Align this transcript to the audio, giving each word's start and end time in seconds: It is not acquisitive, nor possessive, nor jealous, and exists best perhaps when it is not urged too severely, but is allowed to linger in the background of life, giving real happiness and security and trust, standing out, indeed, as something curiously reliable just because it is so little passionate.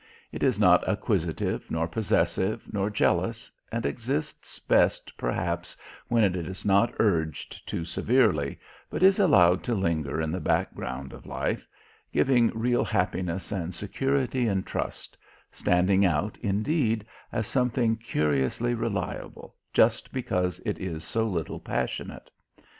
It 0.31 0.41
is 0.41 0.59
not 0.59 0.83
acquisitive, 0.89 1.69
nor 1.69 1.87
possessive, 1.87 2.63
nor 2.73 2.89
jealous, 2.89 3.51
and 3.71 3.85
exists 3.85 4.57
best 4.57 5.15
perhaps 5.15 5.77
when 6.07 6.23
it 6.23 6.35
is 6.35 6.65
not 6.65 6.91
urged 6.97 7.67
too 7.69 7.85
severely, 7.85 8.57
but 8.89 9.03
is 9.03 9.19
allowed 9.19 9.61
to 9.65 9.75
linger 9.75 10.19
in 10.19 10.31
the 10.31 10.39
background 10.39 11.13
of 11.13 11.27
life, 11.27 11.67
giving 12.11 12.49
real 12.57 12.83
happiness 12.83 13.51
and 13.51 13.75
security 13.75 14.47
and 14.47 14.65
trust, 14.65 15.15
standing 15.51 16.03
out, 16.03 16.35
indeed, 16.41 17.05
as 17.31 17.45
something 17.45 17.95
curiously 17.95 18.73
reliable 18.73 19.55
just 19.71 20.11
because 20.11 20.59
it 20.65 20.79
is 20.79 21.03
so 21.03 21.27
little 21.27 21.59
passionate. 21.59 22.31